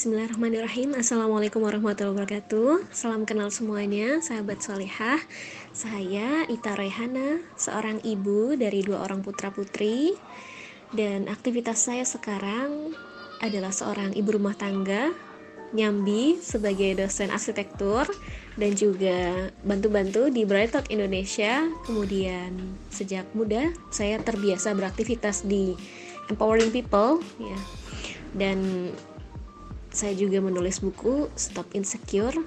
[0.00, 0.96] Bismillahirrahmanirrahim.
[0.96, 2.88] Assalamualaikum warahmatullahi wabarakatuh.
[2.88, 5.20] Salam kenal semuanya, sahabat solehah
[5.76, 10.16] Saya Ita Rehana, seorang ibu dari dua orang putra-putri
[10.88, 12.96] Dan aktivitas saya sekarang
[13.44, 15.12] adalah seorang ibu rumah tangga
[15.76, 18.08] Nyambi sebagai dosen arsitektur
[18.56, 21.68] Dan juga bantu-bantu di Brightalk Indonesia.
[21.84, 22.56] Kemudian
[22.88, 25.76] sejak muda saya terbiasa beraktivitas di
[26.32, 27.60] empowering people ya.
[28.32, 28.88] Dan
[29.90, 32.38] saya juga menulis buku Stop Insecure.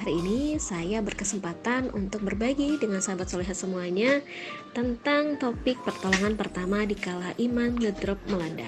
[0.00, 4.24] Hari ini saya berkesempatan untuk berbagi dengan sahabat solehat semuanya
[4.72, 8.64] tentang topik pertolongan pertama di kala iman ngedrop melanda.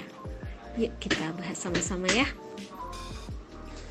[0.76, 2.28] Yuk kita bahas sama-sama ya.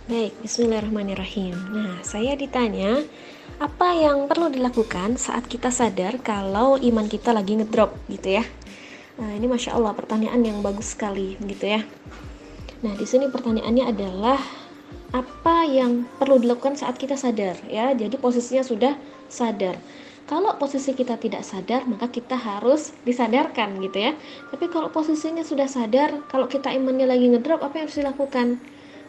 [0.06, 1.58] Baik, bismillahirrahmanirrahim.
[1.74, 3.02] Nah, saya ditanya,
[3.58, 8.46] apa yang perlu dilakukan saat kita sadar kalau iman kita lagi ngedrop gitu ya?
[9.18, 11.82] Nah, ini masya Allah pertanyaan yang bagus sekali gitu ya.
[12.82, 14.42] Nah, di sini pertanyaannya adalah
[15.14, 17.94] apa yang perlu dilakukan saat kita sadar ya.
[17.94, 18.94] Jadi posisinya sudah
[19.30, 19.78] sadar.
[20.26, 24.12] Kalau posisi kita tidak sadar, maka kita harus disadarkan gitu ya.
[24.50, 28.48] Tapi kalau posisinya sudah sadar, kalau kita imannya lagi ngedrop, apa yang harus dilakukan?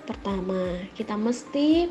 [0.02, 1.86] Pertama, kita mesti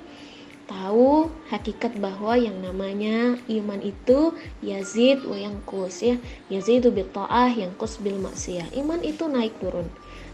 [0.68, 6.20] tahu hakikat bahwa yang namanya iman itu yazid wa kus ya.
[6.52, 8.68] Yazidu bil ta'ah, kus bil maksiyah.
[8.76, 9.88] Iman itu naik turun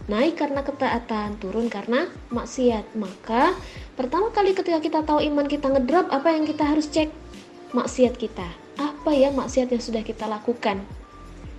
[0.08, 2.96] naik karena ketaatan, turun karena maksiat.
[2.96, 3.52] Maka
[3.94, 7.12] pertama kali ketika kita tahu iman kita ngedrop, apa yang kita harus cek?
[7.76, 8.48] Maksiat kita.
[8.80, 10.80] Apa ya maksiat yang sudah kita lakukan?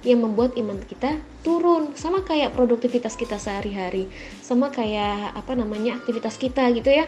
[0.02, 1.94] Yang membuat iman kita turun.
[1.94, 4.09] Sama kayak produktivitas kita sehari-hari.
[4.42, 7.05] Sama kayak apa namanya aktivitas kita gitu ya.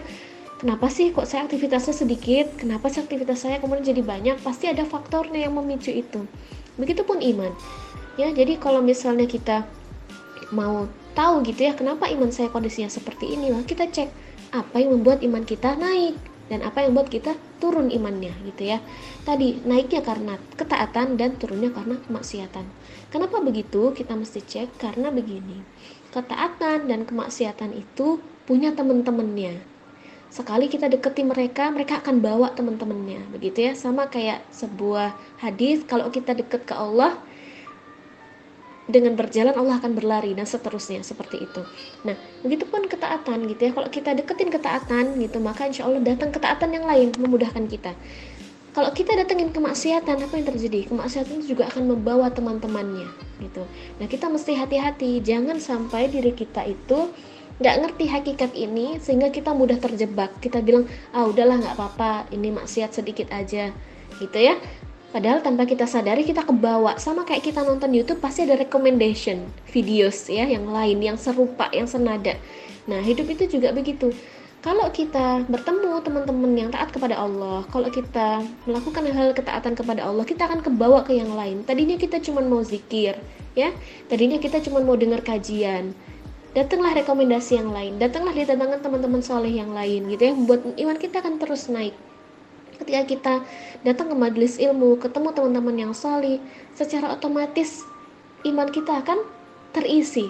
[0.61, 2.53] Kenapa sih kok saya aktivitasnya sedikit?
[2.53, 4.37] Kenapa sih aktivitas saya kemudian jadi banyak?
[4.45, 6.21] Pasti ada faktornya yang memicu itu.
[6.77, 7.49] Begitupun iman.
[8.13, 9.65] Ya, jadi kalau misalnya kita
[10.53, 13.51] mau tahu gitu ya kenapa iman saya kondisinya seperti ini?
[13.51, 14.09] Lah kita cek
[14.51, 16.17] apa yang membuat iman kita naik?
[16.51, 17.31] Dan apa yang membuat kita
[17.63, 18.83] turun imannya gitu ya.
[19.23, 22.67] Tadi naiknya karena ketaatan dan turunnya karena kemaksiatan.
[23.07, 23.95] Kenapa begitu?
[23.95, 25.63] Kita mesti cek karena begini.
[26.11, 29.63] Ketaatan dan kemaksiatan itu punya teman-temannya.
[30.31, 33.73] Sekali kita deketi mereka mereka akan bawa teman-temannya begitu ya.
[33.75, 37.15] Sama kayak sebuah hadis kalau kita deket ke Allah
[38.91, 41.63] dengan berjalan Allah akan berlari dan seterusnya seperti itu.
[42.03, 42.13] Nah,
[42.43, 43.71] begitupun ketaatan gitu ya.
[43.71, 47.95] Kalau kita deketin ketaatan gitu, maka insya Allah datang ketaatan yang lain memudahkan kita.
[48.71, 50.87] Kalau kita datengin kemaksiatan, apa yang terjadi?
[50.87, 53.07] Kemaksiatan juga akan membawa teman-temannya
[53.43, 53.67] gitu.
[53.99, 57.11] Nah, kita mesti hati-hati, jangan sampai diri kita itu
[57.61, 60.39] nggak ngerti hakikat ini sehingga kita mudah terjebak.
[60.39, 63.75] Kita bilang, ah udahlah nggak apa-apa, ini maksiat sedikit aja,
[64.17, 64.55] gitu ya.
[65.11, 70.31] Padahal tanpa kita sadari kita kebawa sama kayak kita nonton YouTube pasti ada recommendation videos
[70.31, 72.39] ya yang lain yang serupa yang senada.
[72.87, 74.15] Nah hidup itu juga begitu.
[74.61, 80.21] Kalau kita bertemu teman-teman yang taat kepada Allah, kalau kita melakukan hal ketaatan kepada Allah,
[80.21, 81.65] kita akan kebawa ke yang lain.
[81.65, 83.17] Tadinya kita cuma mau zikir,
[83.57, 83.73] ya.
[84.05, 85.97] Tadinya kita cuma mau dengar kajian.
[86.53, 90.33] Datanglah rekomendasi yang lain, datanglah didatangkan teman-teman soleh yang lain, gitu ya.
[90.37, 91.97] Membuat iman kita akan terus naik
[92.81, 93.33] ketika kita
[93.85, 96.41] datang ke majelis ilmu, ketemu teman-teman yang solih,
[96.73, 97.85] secara otomatis
[98.43, 99.21] iman kita akan
[99.71, 100.27] terisi,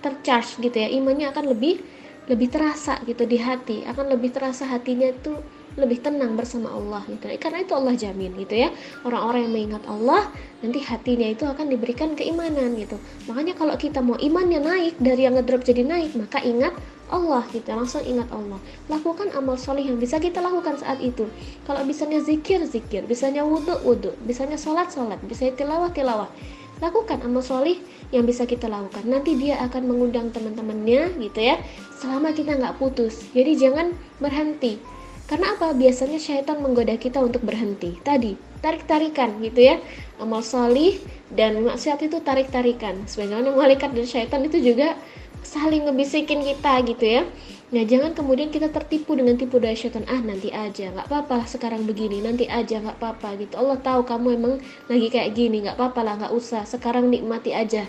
[0.00, 1.82] tercharge gitu ya, imannya akan lebih
[2.30, 5.34] lebih terasa gitu di hati, akan lebih terasa hatinya itu
[5.78, 7.30] lebih tenang bersama Allah gitu.
[7.38, 8.74] Karena itu Allah jamin gitu ya.
[9.06, 12.98] Orang-orang yang mengingat Allah nanti hatinya itu akan diberikan keimanan gitu.
[13.30, 16.74] Makanya kalau kita mau imannya naik dari yang ngedrop jadi naik, maka ingat
[17.10, 18.58] Allah kita langsung ingat Allah.
[18.86, 21.26] Lakukan amal soleh yang bisa kita lakukan saat itu.
[21.66, 23.06] Kalau bisanya zikir zikir.
[23.06, 25.18] Bisanya wudhu wudhu bisanya sholat sholat.
[25.26, 26.30] Bisa tilawah tilawah.
[26.78, 27.82] Lakukan amal soleh
[28.14, 29.04] yang bisa kita lakukan.
[29.06, 31.58] Nanti dia akan mengundang teman-temannya gitu ya.
[31.98, 33.26] Selama kita nggak putus.
[33.34, 33.92] Jadi jangan
[34.22, 34.99] berhenti
[35.30, 35.70] karena apa?
[35.70, 37.94] Biasanya syaitan menggoda kita untuk berhenti.
[38.02, 39.78] Tadi tarik tarikan gitu ya.
[40.18, 40.98] Amal soleh
[41.30, 44.98] dan maksiat itu tarik tarikan sebagaimana malaikat dan syaitan itu juga
[45.46, 47.22] saling ngebisikin kita gitu ya.
[47.70, 50.02] Nah jangan kemudian kita tertipu dengan tipu daya syaitan.
[50.10, 51.46] Ah nanti aja nggak apa-apa.
[51.46, 53.54] Sekarang begini Nanti aja nggak apa-apa gitu.
[53.54, 54.54] Allah tahu kamu emang
[54.90, 56.66] lagi kayak gini nggak apa-apa lah nggak usah.
[56.66, 57.86] Sekarang nikmati aja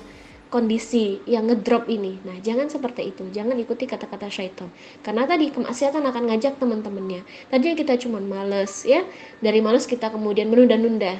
[0.51, 2.19] kondisi yang ngedrop ini.
[2.27, 3.23] Nah jangan seperti itu.
[3.31, 4.67] Jangan ikuti kata-kata syaitan.
[4.99, 7.23] Karena tadi kemaksiatan akan ngajak teman-temannya.
[7.47, 9.07] Tadi kita cuma males ya.
[9.39, 11.17] Dari males kita kemudian menunda-nunda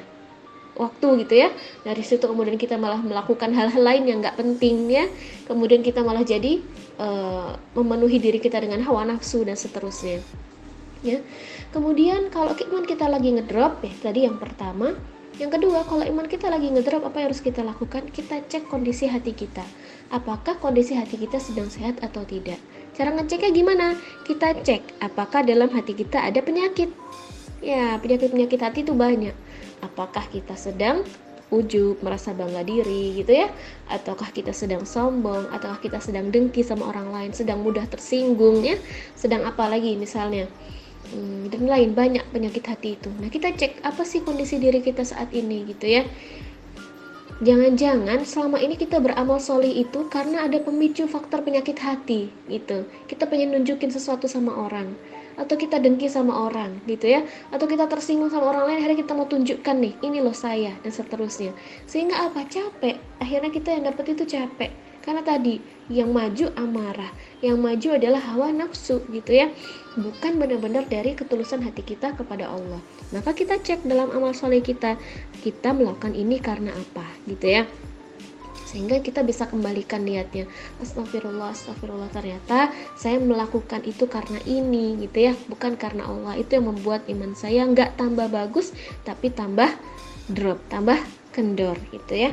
[0.75, 1.49] waktu gitu ya.
[1.87, 5.07] Dari situ kemudian kita malah melakukan hal-hal lain yang nggak penting ya.
[5.47, 6.59] Kemudian kita malah jadi
[6.99, 10.19] uh, memenuhi diri kita dengan hawa nafsu dan seterusnya
[11.01, 11.19] ya.
[11.73, 14.93] Kemudian kalau kita lagi ngedrop ya tadi yang pertama
[15.41, 18.05] Yang kedua, kalau iman kita lagi ngedrop, apa yang harus kita lakukan?
[18.13, 19.65] Kita cek kondisi hati kita.
[20.13, 22.61] Apakah kondisi hati kita sedang sehat atau tidak?
[22.93, 23.97] Cara ngeceknya gimana?
[24.21, 26.93] Kita cek apakah dalam hati kita ada penyakit.
[27.57, 29.33] Ya, penyakit-penyakit hati itu banyak.
[29.81, 31.01] Apakah kita sedang
[31.49, 33.51] ujub, merasa bangga diri gitu ya
[33.91, 38.79] ataukah kita sedang sombong ataukah kita sedang dengki sama orang lain sedang mudah tersinggung ya
[39.19, 40.47] sedang apa lagi misalnya
[41.51, 43.11] dan lain banyak penyakit hati itu.
[43.19, 46.03] Nah kita cek apa sih kondisi diri kita saat ini gitu ya.
[47.41, 52.85] Jangan-jangan selama ini kita beramal solih itu karena ada pemicu faktor penyakit hati gitu.
[53.09, 54.93] Kita pengen nunjukin sesuatu sama orang.
[55.41, 57.25] Atau kita dengki sama orang gitu ya.
[57.49, 60.93] Atau kita tersinggung sama orang lain akhirnya kita mau tunjukkan nih ini loh saya dan
[60.93, 61.49] seterusnya.
[61.89, 62.45] Sehingga apa?
[62.45, 63.01] Capek.
[63.17, 64.69] Akhirnya kita yang dapat itu capek.
[65.01, 65.57] Karena tadi
[65.91, 67.11] yang maju amarah
[67.41, 69.49] yang maju adalah hawa nafsu gitu ya.
[69.97, 72.79] Bukan benar-benar dari ketulusan hati kita kepada Allah.
[73.11, 74.95] Maka kita cek dalam amal soleh kita
[75.41, 77.63] kita melakukan ini karena apa gitu ya.
[78.69, 80.47] Sehingga kita bisa kembalikan niatnya.
[80.79, 85.33] Astagfirullah astagfirullah ternyata saya melakukan itu karena ini gitu ya.
[85.49, 86.39] Bukan karena Allah.
[86.39, 88.71] Itu yang membuat iman saya nggak tambah bagus
[89.03, 89.67] tapi tambah
[90.31, 90.95] drop tambah
[91.35, 92.31] kendor gitu ya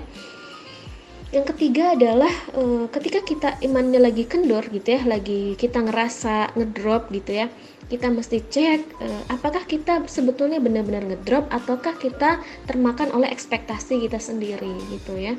[1.29, 7.13] yang ketiga adalah e, ketika kita imannya lagi kendor gitu ya lagi kita ngerasa ngedrop
[7.13, 7.53] gitu ya
[7.93, 14.17] kita mesti cek e, apakah kita sebetulnya benar-benar ngedrop ataukah kita termakan oleh ekspektasi kita
[14.17, 15.37] sendiri gitu ya.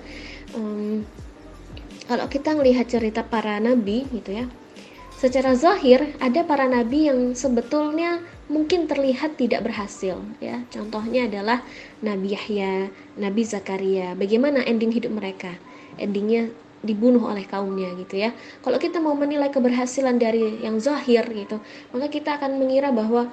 [0.53, 1.05] Um,
[2.05, 4.45] kalau kita melihat cerita para nabi gitu ya
[5.17, 10.65] secara zahir ada para nabi yang sebetulnya mungkin terlihat tidak berhasil ya.
[10.73, 11.61] Contohnya adalah
[12.01, 12.89] Nabi Yahya,
[13.21, 14.17] Nabi Zakaria.
[14.17, 15.53] Bagaimana ending hidup mereka
[15.99, 16.49] endingnya
[16.79, 18.31] dibunuh oleh kaumnya gitu ya.
[18.63, 21.59] Kalau kita mau menilai keberhasilan dari yang zahir gitu
[21.91, 23.27] maka kita akan mengira bahwa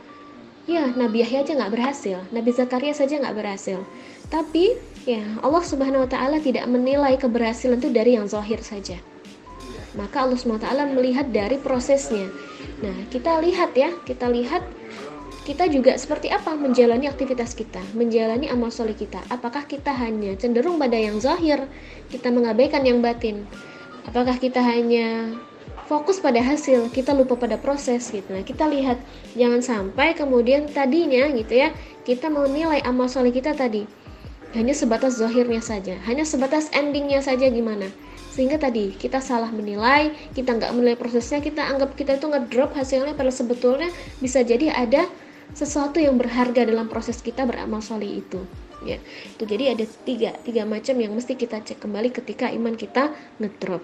[0.66, 3.78] ya Nabi Yahya aja nggak berhasil Nabi Zakaria saja nggak berhasil.
[4.26, 4.74] Tapi
[5.06, 8.98] ya Allah Subhanahu Wa Taala tidak menilai keberhasilan itu dari yang zahir saja.
[9.94, 12.26] Maka Allah Subhanahu Wa Taala melihat dari prosesnya.
[12.82, 14.66] Nah kita lihat ya kita lihat
[15.46, 19.22] kita juga seperti apa menjalani aktivitas kita, menjalani amal soleh kita.
[19.30, 21.70] Apakah kita hanya cenderung pada yang zahir,
[22.10, 23.46] kita mengabaikan yang batin?
[24.10, 25.30] Apakah kita hanya
[25.86, 28.26] fokus pada hasil, kita lupa pada proses gitu.
[28.34, 28.98] Nah, kita lihat
[29.38, 31.70] jangan sampai kemudian tadinya gitu ya,
[32.02, 33.86] kita menilai amal soleh kita tadi
[34.58, 37.86] hanya sebatas zahirnya saja, hanya sebatas endingnya saja gimana.
[38.34, 43.14] Sehingga tadi kita salah menilai, kita nggak menilai prosesnya, kita anggap kita itu ngedrop hasilnya,
[43.14, 43.88] padahal sebetulnya
[44.18, 45.06] bisa jadi ada
[45.54, 48.42] sesuatu yang berharga dalam proses kita beramal soleh itu.
[48.84, 49.00] Ya,
[49.32, 53.80] itu jadi ada tiga, tiga macam yang mesti kita cek kembali ketika iman kita ngedrop.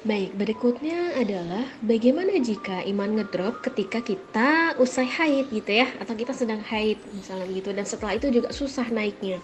[0.00, 6.32] Baik, berikutnya adalah bagaimana jika iman ngedrop ketika kita usai haid gitu ya, atau kita
[6.32, 9.38] sedang haid misalnya gitu, dan setelah itu juga susah naiknya.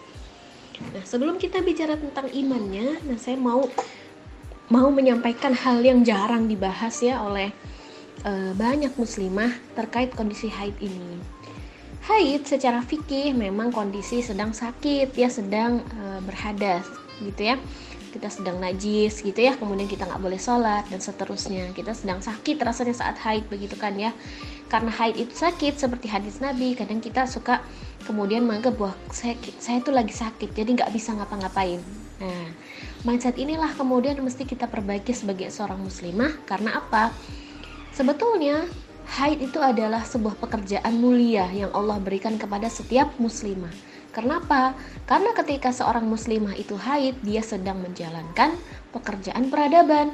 [0.96, 3.68] Nah, sebelum kita bicara tentang imannya, nah saya mau
[4.66, 7.54] mau menyampaikan hal yang jarang dibahas ya oleh
[8.26, 11.23] uh, banyak muslimah terkait kondisi haid ini.
[12.06, 16.87] Haid secara fikih memang kondisi sedang sakit ya, sedang uh, berhadas
[17.23, 17.56] gitu ya.
[18.11, 21.70] Kita sedang najis gitu ya, kemudian kita nggak boleh sholat dan seterusnya.
[21.76, 24.11] Kita sedang sakit rasanya saat haid begitu kan ya.
[24.67, 27.62] Karena haid itu sakit seperti hadis Nabi, kadang kita suka
[28.06, 31.82] kemudian menganggap bahwa saya saya itu lagi sakit jadi nggak bisa ngapa-ngapain
[32.23, 32.49] nah
[33.02, 37.12] mindset inilah kemudian mesti kita perbaiki sebagai seorang muslimah karena apa
[37.96, 38.68] sebetulnya
[39.16, 43.72] haid itu adalah sebuah pekerjaan mulia yang Allah berikan kepada setiap muslimah
[44.16, 44.72] Kenapa?
[45.04, 48.56] Karena ketika seorang muslimah itu haid, dia sedang menjalankan
[48.88, 50.08] pekerjaan peradaban.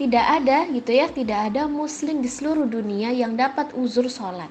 [0.00, 4.48] Tidak ada gitu ya, tidak ada muslim di seluruh dunia yang dapat uzur sholat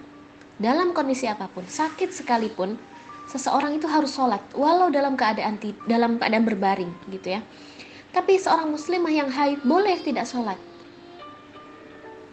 [0.61, 2.77] dalam kondisi apa pun, sakit sekalipun,
[3.25, 5.57] seseorang itu harus sholat, walau dalam keadaan
[5.89, 7.41] dalam keadaan berbaring, gitu ya.
[8.13, 10.61] Tapi seorang muslimah yang haid boleh tidak sholat.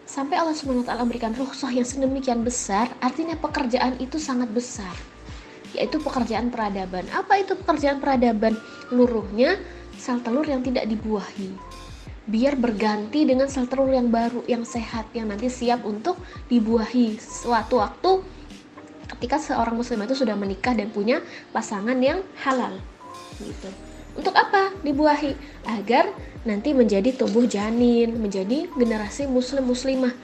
[0.07, 4.95] Sampai Allah SWT memberikan rukhsah yang sedemikian besar, artinya pekerjaan itu sangat besar.
[5.75, 7.03] Yaitu pekerjaan peradaban.
[7.11, 8.55] Apa itu pekerjaan peradaban?
[8.87, 9.59] Luruhnya
[9.99, 11.77] sel telur yang tidak dibuahi
[12.27, 16.19] biar berganti dengan sel telur yang baru yang sehat yang nanti siap untuk
[16.51, 18.19] dibuahi suatu waktu
[19.15, 21.23] ketika seorang muslim itu sudah menikah dan punya
[21.55, 22.75] pasangan yang halal
[23.39, 23.71] gitu
[24.17, 24.73] untuk apa?
[24.81, 25.37] Dibuahi
[25.69, 26.09] agar
[26.47, 30.15] nanti menjadi tubuh janin menjadi generasi muslim muslimah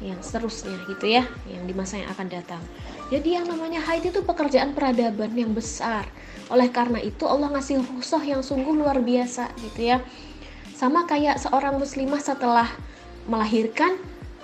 [0.00, 2.62] yang seterusnya gitu ya yang di masa yang akan datang.
[3.08, 6.10] Jadi yang namanya haid itu pekerjaan peradaban yang besar.
[6.50, 10.02] Oleh karena itu Allah ngasih rusuh yang sungguh luar biasa gitu ya.
[10.74, 12.68] Sama kayak seorang muslimah setelah
[13.30, 13.96] melahirkan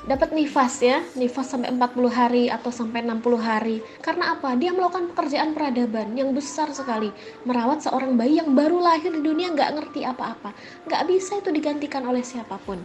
[0.03, 3.77] dapat nifas ya, nifas sampai 40 hari atau sampai 60 hari.
[4.03, 4.55] Karena apa?
[4.59, 7.15] Dia melakukan pekerjaan peradaban yang besar sekali.
[7.47, 10.55] Merawat seorang bayi yang baru lahir di dunia nggak ngerti apa-apa.
[10.91, 12.83] Nggak bisa itu digantikan oleh siapa pun.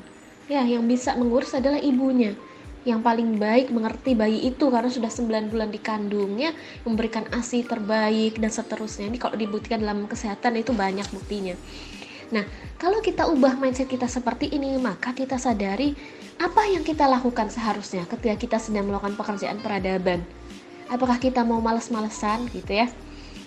[0.48, 2.38] Ya, yang bisa mengurus adalah ibunya.
[2.88, 6.56] Yang paling baik mengerti bayi itu karena sudah 9 bulan dikandungnya,
[6.88, 9.12] memberikan ASI terbaik dan seterusnya.
[9.12, 11.58] Ini kalau dibuktikan dalam kesehatan itu banyak buktinya.
[12.28, 12.44] Nah,
[12.76, 15.96] kalau kita ubah mindset kita seperti ini, maka kita sadari
[16.38, 20.22] apa yang kita lakukan seharusnya ketika kita sedang melakukan pekerjaan peradaban.
[20.92, 22.88] Apakah kita mau males-malesan gitu ya?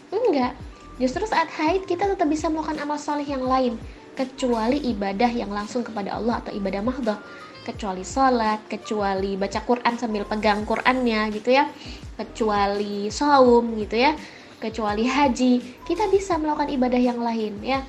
[0.08, 0.56] Enggak.
[1.00, 3.80] Justru saat haid kita tetap bisa melakukan amal soleh yang lain
[4.12, 7.16] kecuali ibadah yang langsung kepada Allah atau ibadah mahdoh
[7.64, 11.68] kecuali sholat, kecuali baca Quran sambil pegang Qurannya gitu ya,
[12.16, 14.16] kecuali saum gitu ya,
[14.58, 17.84] kecuali haji, kita bisa melakukan ibadah yang lain ya.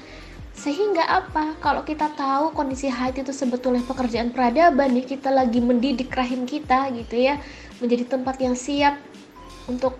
[0.61, 1.57] Sehingga apa?
[1.57, 6.93] Kalau kita tahu kondisi haid itu sebetulnya pekerjaan peradaban nih, kita lagi mendidik rahim kita
[6.93, 7.41] gitu ya,
[7.81, 9.01] menjadi tempat yang siap
[9.65, 9.97] untuk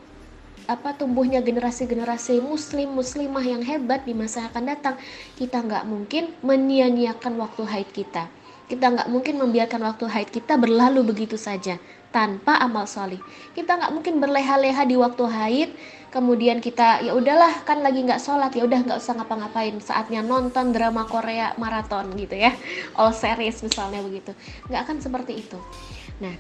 [0.70, 4.96] apa tumbuhnya generasi-generasi muslim muslimah yang hebat di masa yang akan datang
[5.36, 8.30] kita nggak mungkin menyia-nyiakan waktu haid kita
[8.72, 11.75] kita nggak mungkin membiarkan waktu haid kita berlalu begitu saja
[12.12, 13.20] tanpa amal solih
[13.56, 15.72] kita nggak mungkin berleha-leha di waktu haid
[16.12, 19.80] kemudian kita ya udahlah kan lagi nggak sholat ya udah nggak usah ngapa-ngapain.
[19.80, 22.51] Saatnya nonton drama Korea maraton gitu ya.
[23.00, 24.36] All series misalnya begitu.
[24.68, 25.58] Nggak akan seperti itu.
[26.20, 26.36] Nah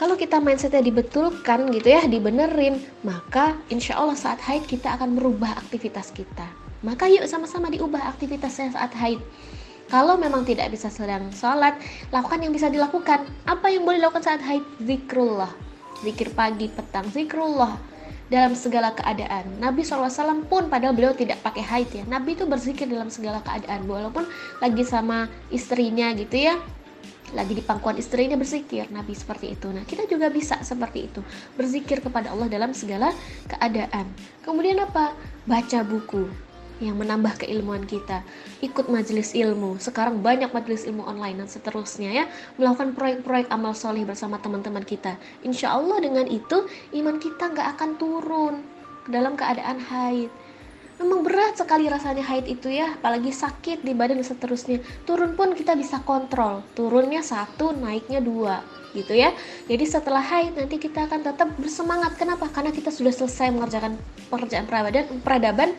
[0.00, 5.52] kalau kita mindsetnya dibetulkan gitu ya dibenerin maka insya Allah saat haid kita akan merubah
[5.60, 6.48] aktivitas kita.
[6.80, 9.20] Maka yuk sama-sama diubah aktivitasnya saat haid
[9.90, 11.74] kalau memang tidak bisa sedang sholat,
[12.14, 13.26] lakukan yang bisa dilakukan.
[13.42, 14.62] Apa yang boleh dilakukan saat haid?
[14.78, 15.50] Zikrullah.
[16.06, 17.74] Zikir pagi, petang, zikrullah
[18.30, 19.58] dalam segala keadaan.
[19.58, 22.04] Nabi SAW pun padahal beliau tidak pakai haid ya.
[22.06, 24.24] Nabi itu berzikir dalam segala keadaan walaupun
[24.62, 26.54] lagi sama istrinya gitu ya.
[27.34, 29.70] Lagi di pangkuan istrinya berzikir, Nabi seperti itu.
[29.70, 31.22] Nah, kita juga bisa seperti itu,
[31.54, 33.14] berzikir kepada Allah dalam segala
[33.46, 34.06] keadaan.
[34.42, 35.14] Kemudian apa?
[35.46, 36.49] Baca buku
[36.80, 38.24] yang menambah keilmuan kita.
[38.64, 39.76] Ikut majelis ilmu.
[39.76, 42.24] Sekarang banyak majelis ilmu online dan seterusnya ya.
[42.56, 45.20] Melakukan proyek-proyek amal soleh bersama teman-teman kita.
[45.44, 46.64] Insya Allah dengan itu
[46.96, 48.54] iman kita nggak akan turun
[49.06, 50.32] dalam keadaan haid.
[51.00, 54.84] Memang berat sekali rasanya haid itu ya, apalagi sakit di badan dan seterusnya.
[55.08, 56.60] Turun pun kita bisa kontrol.
[56.76, 58.60] Turunnya satu, naiknya dua
[58.92, 59.30] gitu ya.
[59.70, 62.20] Jadi setelah haid nanti kita akan tetap bersemangat.
[62.20, 62.50] Kenapa?
[62.52, 63.96] Karena kita sudah selesai mengerjakan
[64.28, 65.70] pekerjaan peradaban, peradaban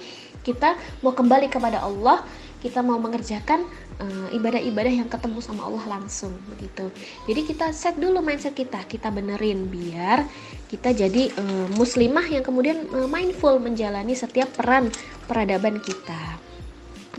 [0.42, 2.26] kita mau kembali kepada Allah
[2.62, 3.66] kita mau mengerjakan
[3.98, 6.94] eh, ibadah-ibadah uh, yang ketemu sama Allah langsung begitu.
[7.26, 10.30] Jadi kita set dulu mindset kita, kita benerin biar
[10.70, 14.94] kita jadi uh, muslimah yang kemudian uh, mindful menjalani setiap peran
[15.26, 16.38] peradaban kita.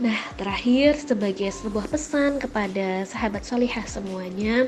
[0.01, 4.65] Nah, terakhir sebagai sebuah pesan kepada sahabat solihah semuanya,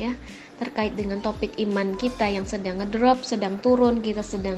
[0.00, 0.16] ya
[0.56, 4.56] terkait dengan topik iman kita yang sedang ngedrop, sedang turun, kita sedang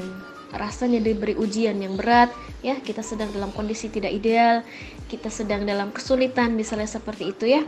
[0.56, 2.30] rasanya diberi ujian yang berat
[2.64, 2.78] ya.
[2.80, 4.62] Kita sedang dalam kondisi tidak ideal
[5.14, 7.62] kita sedang dalam kesulitan misalnya seperti itu ya.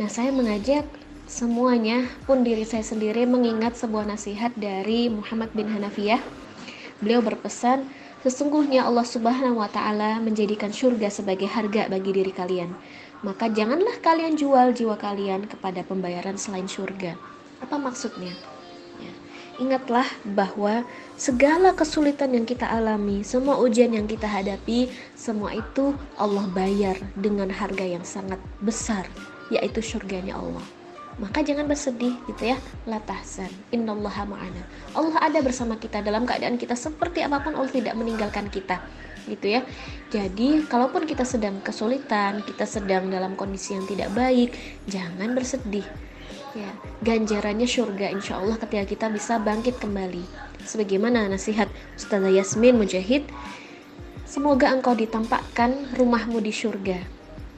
[0.00, 0.82] Nah saya mengajak
[1.30, 6.22] semuanya pun diri saya sendiri mengingat sebuah nasihat dari Muhammad bin Hanafiyah
[6.98, 7.86] beliau berpesan
[8.24, 12.72] sesungguhnya Allah Subhanahu wa taala menjadikan surga sebagai harga bagi diri kalian.
[13.24, 17.16] Maka janganlah kalian jual jiwa kalian kepada pembayaran selain surga.
[17.64, 18.32] Apa maksudnya
[19.56, 20.04] Ingatlah
[20.36, 20.84] bahwa
[21.16, 27.48] segala kesulitan yang kita alami, semua ujian yang kita hadapi, semua itu Allah bayar dengan
[27.48, 29.08] harga yang sangat besar,
[29.48, 30.60] yaitu surganya Allah.
[31.16, 32.60] Maka jangan bersedih gitu ya.
[32.84, 33.48] La tahzan.
[33.72, 34.62] Innallaha ma'ana.
[34.92, 38.84] Allah ada bersama kita dalam keadaan kita seperti apa pun Allah tidak meninggalkan kita
[39.24, 39.64] gitu ya.
[40.12, 44.54] Jadi, kalaupun kita sedang kesulitan, kita sedang dalam kondisi yang tidak baik,
[44.86, 45.88] jangan bersedih
[46.56, 46.72] ya
[47.04, 50.24] ganjarannya surga insya Allah ketika kita bisa bangkit kembali.
[50.64, 53.28] Sebagaimana nasihat Ustazah Yasmin Mujahid
[54.24, 56.98] semoga engkau ditampakkan rumahmu di surga.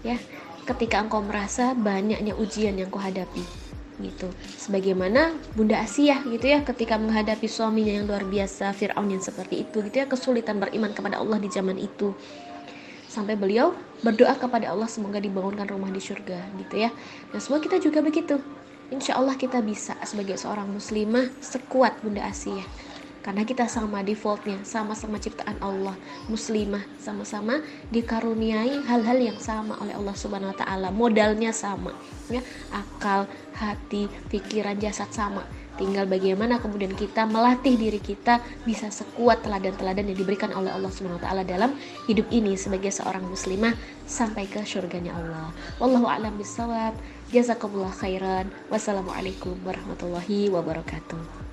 [0.02, 0.18] Ya
[0.68, 3.40] ketika engkau merasa banyaknya ujian yang kau hadapi
[3.98, 4.30] gitu.
[4.60, 9.82] Sebagaimana Bunda Asia gitu ya ketika menghadapi suaminya yang luar biasa Fir'aun yang seperti itu
[9.82, 12.14] gitu ya kesulitan beriman kepada Allah di zaman itu.
[13.08, 13.74] Sampai beliau
[14.04, 16.90] berdoa kepada Allah semoga dibangunkan rumah di surga gitu ya.
[17.34, 18.38] Nah semua kita juga begitu
[18.88, 22.64] insya Allah kita bisa sebagai seorang muslimah sekuat Bunda Asia.
[23.18, 25.92] Karena kita sama defaultnya sama-sama ciptaan Allah.
[26.32, 27.60] Muslimah sama-sama
[27.92, 30.88] dikaruniai hal-hal yang sama oleh Allah Subhanahu Wa Taala.
[30.88, 31.92] Modalnya sama
[32.32, 32.40] ya.
[32.72, 35.44] Akal hati pikiran jasad sama.
[35.78, 41.22] Tinggal bagaimana kemudian kita melatih diri kita bisa sekuat teladan-teladan yang diberikan oleh Allah Subhanahu
[41.22, 41.70] wa taala dalam
[42.10, 45.54] hidup ini sebagai seorang muslimah sampai ke surganya Allah.
[45.78, 46.98] Wallahu a'lam bishawab.
[47.28, 48.48] Jazakumullah khairan.
[48.72, 51.47] Wassalamualaikum warahmatullahi wabarakatuh.